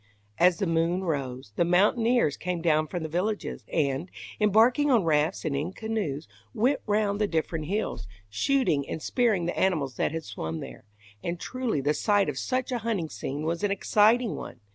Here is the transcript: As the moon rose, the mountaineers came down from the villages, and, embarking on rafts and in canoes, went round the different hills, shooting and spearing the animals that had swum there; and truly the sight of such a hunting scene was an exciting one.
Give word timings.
As 0.39 0.57
the 0.57 0.65
moon 0.65 1.03
rose, 1.03 1.53
the 1.57 1.63
mountaineers 1.63 2.35
came 2.35 2.59
down 2.63 2.87
from 2.87 3.03
the 3.03 3.07
villages, 3.07 3.63
and, 3.71 4.09
embarking 4.39 4.89
on 4.89 5.03
rafts 5.03 5.45
and 5.45 5.55
in 5.55 5.73
canoes, 5.73 6.27
went 6.55 6.79
round 6.87 7.21
the 7.21 7.27
different 7.27 7.65
hills, 7.65 8.07
shooting 8.27 8.89
and 8.89 8.99
spearing 8.99 9.45
the 9.45 9.55
animals 9.59 9.97
that 9.97 10.11
had 10.11 10.23
swum 10.23 10.59
there; 10.59 10.85
and 11.23 11.39
truly 11.39 11.81
the 11.81 11.93
sight 11.93 12.29
of 12.29 12.39
such 12.39 12.71
a 12.71 12.79
hunting 12.79 13.09
scene 13.09 13.43
was 13.43 13.63
an 13.63 13.69
exciting 13.69 14.35
one. 14.35 14.59